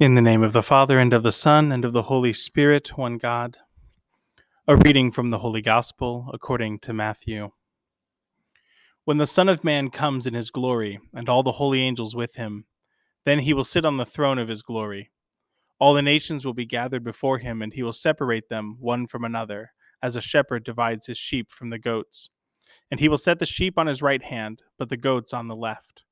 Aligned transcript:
In 0.00 0.16
the 0.16 0.20
name 0.20 0.42
of 0.42 0.52
the 0.52 0.64
Father, 0.64 0.98
and 0.98 1.12
of 1.14 1.22
the 1.22 1.30
Son, 1.30 1.70
and 1.70 1.84
of 1.84 1.92
the 1.92 2.02
Holy 2.02 2.32
Spirit, 2.32 2.98
one 2.98 3.16
God. 3.16 3.58
A 4.66 4.76
reading 4.76 5.12
from 5.12 5.30
the 5.30 5.38
Holy 5.38 5.62
Gospel 5.62 6.30
according 6.34 6.80
to 6.80 6.92
Matthew. 6.92 7.50
When 9.04 9.18
the 9.18 9.26
Son 9.28 9.48
of 9.48 9.62
Man 9.62 9.90
comes 9.90 10.26
in 10.26 10.34
his 10.34 10.50
glory, 10.50 10.98
and 11.14 11.28
all 11.28 11.44
the 11.44 11.52
holy 11.52 11.80
angels 11.80 12.16
with 12.16 12.34
him, 12.34 12.64
then 13.24 13.38
he 13.38 13.54
will 13.54 13.62
sit 13.62 13.84
on 13.84 13.96
the 13.96 14.04
throne 14.04 14.36
of 14.36 14.48
his 14.48 14.62
glory. 14.62 15.12
All 15.78 15.94
the 15.94 16.02
nations 16.02 16.44
will 16.44 16.54
be 16.54 16.66
gathered 16.66 17.04
before 17.04 17.38
him, 17.38 17.62
and 17.62 17.72
he 17.72 17.84
will 17.84 17.92
separate 17.92 18.48
them 18.48 18.78
one 18.80 19.06
from 19.06 19.24
another, 19.24 19.74
as 20.02 20.16
a 20.16 20.20
shepherd 20.20 20.64
divides 20.64 21.06
his 21.06 21.18
sheep 21.18 21.52
from 21.52 21.70
the 21.70 21.78
goats. 21.78 22.30
And 22.90 22.98
he 22.98 23.08
will 23.08 23.16
set 23.16 23.38
the 23.38 23.46
sheep 23.46 23.78
on 23.78 23.86
his 23.86 24.02
right 24.02 24.24
hand, 24.24 24.62
but 24.76 24.88
the 24.88 24.96
goats 24.96 25.32
on 25.32 25.46
the 25.46 25.54
left. 25.54 26.02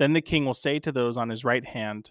Then 0.00 0.14
the 0.14 0.20
king 0.20 0.46
will 0.46 0.52
say 0.52 0.80
to 0.80 0.90
those 0.90 1.16
on 1.16 1.28
his 1.28 1.44
right 1.44 1.64
hand, 1.64 2.10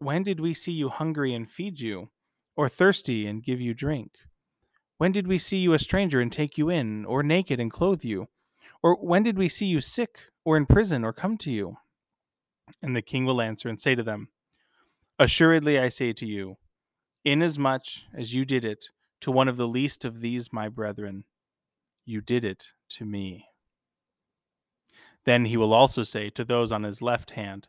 when 0.00 0.22
did 0.22 0.40
we 0.40 0.54
see 0.54 0.72
you 0.72 0.88
hungry 0.88 1.34
and 1.34 1.48
feed 1.48 1.78
you, 1.78 2.10
or 2.56 2.68
thirsty 2.68 3.26
and 3.26 3.44
give 3.44 3.60
you 3.60 3.74
drink? 3.74 4.12
When 4.96 5.12
did 5.12 5.28
we 5.28 5.38
see 5.38 5.58
you 5.58 5.72
a 5.74 5.78
stranger 5.78 6.20
and 6.20 6.32
take 6.32 6.58
you 6.58 6.68
in, 6.70 7.04
or 7.04 7.22
naked 7.22 7.60
and 7.60 7.70
clothe 7.70 8.02
you? 8.02 8.28
Or 8.82 8.96
when 8.96 9.22
did 9.22 9.38
we 9.38 9.48
see 9.48 9.66
you 9.66 9.80
sick, 9.80 10.18
or 10.44 10.56
in 10.56 10.66
prison, 10.66 11.04
or 11.04 11.12
come 11.12 11.36
to 11.38 11.50
you? 11.50 11.76
And 12.82 12.96
the 12.96 13.02
king 13.02 13.26
will 13.26 13.42
answer 13.42 13.68
and 13.68 13.78
say 13.78 13.94
to 13.94 14.02
them, 14.02 14.28
Assuredly 15.18 15.78
I 15.78 15.90
say 15.90 16.14
to 16.14 16.26
you, 16.26 16.56
inasmuch 17.24 17.84
as 18.16 18.34
you 18.34 18.46
did 18.46 18.64
it 18.64 18.86
to 19.20 19.30
one 19.30 19.48
of 19.48 19.58
the 19.58 19.68
least 19.68 20.06
of 20.06 20.20
these 20.20 20.50
my 20.50 20.70
brethren, 20.70 21.24
you 22.06 22.22
did 22.22 22.42
it 22.42 22.68
to 22.90 23.04
me. 23.04 23.46
Then 25.26 25.44
he 25.44 25.58
will 25.58 25.74
also 25.74 26.04
say 26.04 26.30
to 26.30 26.44
those 26.44 26.72
on 26.72 26.84
his 26.84 27.02
left 27.02 27.32
hand, 27.32 27.68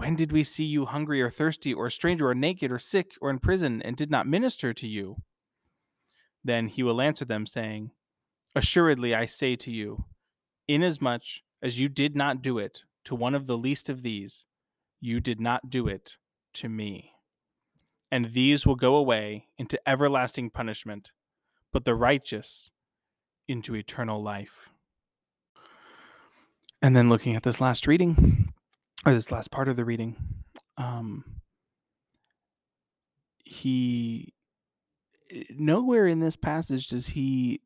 when 0.00 0.16
did 0.16 0.32
we 0.32 0.42
see 0.42 0.64
you 0.64 0.86
hungry 0.86 1.20
or 1.20 1.28
thirsty, 1.28 1.74
or 1.74 1.86
a 1.86 1.90
stranger, 1.90 2.30
or 2.30 2.34
naked, 2.34 2.72
or 2.72 2.78
sick, 2.78 3.12
or 3.20 3.28
in 3.28 3.38
prison, 3.38 3.82
and 3.82 3.98
did 3.98 4.10
not 4.10 4.26
minister 4.26 4.72
to 4.72 4.86
you? 4.86 5.16
Then 6.42 6.68
he 6.68 6.82
will 6.82 7.02
answer 7.02 7.26
them, 7.26 7.44
saying, 7.44 7.90
Assuredly 8.56 9.14
I 9.14 9.26
say 9.26 9.56
to 9.56 9.70
you, 9.70 10.06
inasmuch 10.66 11.42
as 11.62 11.78
you 11.78 11.90
did 11.90 12.16
not 12.16 12.40
do 12.40 12.56
it 12.56 12.80
to 13.04 13.14
one 13.14 13.34
of 13.34 13.46
the 13.46 13.58
least 13.58 13.90
of 13.90 14.02
these, 14.02 14.44
you 15.02 15.20
did 15.20 15.38
not 15.38 15.68
do 15.68 15.86
it 15.86 16.16
to 16.54 16.70
me. 16.70 17.12
And 18.10 18.32
these 18.32 18.64
will 18.64 18.76
go 18.76 18.96
away 18.96 19.48
into 19.58 19.78
everlasting 19.86 20.48
punishment, 20.48 21.10
but 21.74 21.84
the 21.84 21.94
righteous 21.94 22.70
into 23.46 23.76
eternal 23.76 24.22
life. 24.22 24.70
And 26.80 26.96
then 26.96 27.10
looking 27.10 27.36
at 27.36 27.42
this 27.42 27.60
last 27.60 27.86
reading, 27.86 28.54
or 29.06 29.14
this 29.14 29.30
last 29.30 29.50
part 29.50 29.68
of 29.68 29.76
the 29.76 29.84
reading, 29.84 30.16
um, 30.76 31.24
he 33.44 34.34
nowhere 35.50 36.06
in 36.06 36.20
this 36.20 36.36
passage 36.36 36.88
does 36.88 37.08
he 37.08 37.62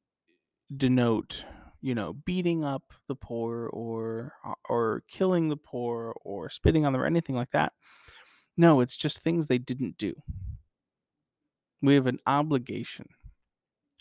denote, 0.74 1.44
you 1.80 1.94
know, 1.94 2.12
beating 2.12 2.64
up 2.64 2.92
the 3.08 3.14
poor 3.14 3.66
or 3.66 4.32
or 4.68 5.02
killing 5.08 5.48
the 5.48 5.56
poor 5.56 6.14
or 6.22 6.48
spitting 6.50 6.86
on 6.86 6.92
them 6.92 7.02
or 7.02 7.06
anything 7.06 7.36
like 7.36 7.50
that. 7.50 7.72
No, 8.56 8.80
it's 8.80 8.96
just 8.96 9.18
things 9.18 9.46
they 9.46 9.58
didn't 9.58 9.98
do. 9.98 10.14
We 11.82 11.94
have 11.94 12.06
an 12.06 12.20
obligation, 12.26 13.08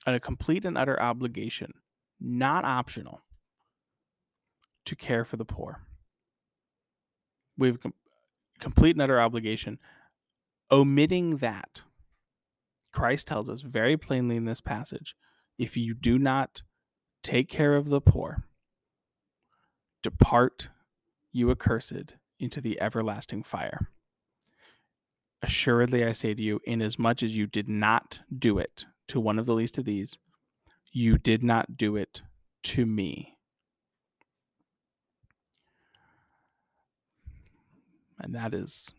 and 0.05 0.15
a 0.15 0.19
complete 0.19 0.63
and 0.63 0.77
utter 0.77 1.01
obligation, 1.01 1.73
not 2.21 2.63
optional, 2.63 3.21
to 4.85 4.95
care 4.95 5.25
for 5.25 5.38
the 5.38 5.45
poor 5.45 5.81
we 7.58 7.68
have 7.68 7.81
com- 7.81 7.94
complete 8.59 8.96
and 8.96 9.02
utter 9.02 9.19
obligation. 9.19 9.80
Omitting 10.72 11.38
that, 11.38 11.81
Christ 12.91 13.28
tells 13.28 13.50
us 13.50 13.62
very 13.62 13.97
plainly 13.97 14.36
in 14.36 14.46
this 14.46 14.62
passage 14.62 15.16
if 15.58 15.78
you 15.78 15.94
do 15.94 16.18
not 16.18 16.62
take 17.24 17.50
care 17.50 17.75
of 17.75 17.90
the 17.90 18.02
poor, 18.02 18.44
depart, 20.02 20.69
you 21.31 21.50
accursed, 21.52 22.13
into 22.40 22.59
the 22.59 22.80
everlasting 22.81 23.44
fire. 23.44 23.90
Assuredly, 25.42 26.03
I 26.03 26.13
say 26.13 26.34
to 26.34 26.42
you, 26.42 26.59
inasmuch 26.66 27.24
as 27.24 27.38
you 27.38 27.47
did 27.47 27.68
not 27.68 28.19
do 28.36 28.58
it 28.58 28.86
to 29.09 29.19
one 29.19 29.38
of 29.38 29.46
the 29.46 29.53
least 29.53 29.78
of 29.78 29.86
these, 29.86 30.18
you 30.92 31.18
did 31.18 31.44
not 31.44 31.78
do 31.78 31.96
it 31.96 32.22
to 32.63 32.86
me. 32.86 33.32
And 38.23 38.34
that 38.35 38.53
is 38.53 38.91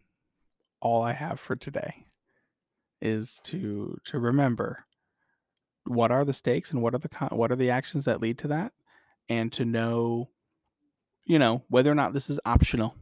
all 0.80 1.02
I 1.02 1.14
have 1.14 1.40
for 1.40 1.56
today 1.56 2.06
is 3.00 3.40
to 3.44 3.98
to 4.04 4.18
remember 4.18 4.84
what 5.86 6.10
are 6.10 6.24
the 6.24 6.34
stakes 6.34 6.70
and 6.70 6.82
what 6.82 6.94
are 6.94 6.98
the 6.98 7.08
what 7.32 7.50
are 7.50 7.56
the 7.56 7.70
actions 7.70 8.04
that 8.04 8.20
lead 8.20 8.38
to 8.38 8.48
that 8.48 8.72
and 9.28 9.52
to 9.52 9.64
know 9.64 10.28
you 11.24 11.38
know 11.38 11.64
whether 11.68 11.90
or 11.90 11.94
not 11.94 12.12
this 12.12 12.30
is 12.30 12.38
optional. 12.44 12.94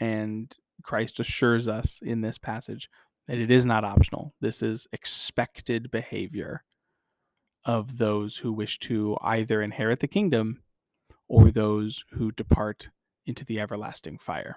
And 0.00 0.54
Christ 0.84 1.18
assures 1.18 1.66
us 1.66 1.98
in 2.02 2.20
this 2.20 2.38
passage 2.38 2.88
that 3.26 3.38
it 3.38 3.50
is 3.50 3.66
not 3.66 3.84
optional. 3.84 4.32
This 4.40 4.62
is 4.62 4.86
expected 4.92 5.90
behavior 5.90 6.62
of 7.64 7.98
those 7.98 8.38
who 8.38 8.52
wish 8.52 8.78
to 8.78 9.18
either 9.20 9.60
inherit 9.60 9.98
the 9.98 10.06
kingdom 10.06 10.62
or 11.26 11.50
those 11.50 12.04
who 12.12 12.30
depart 12.30 12.88
into 13.26 13.44
the 13.44 13.60
everlasting 13.60 14.18
fire 14.18 14.56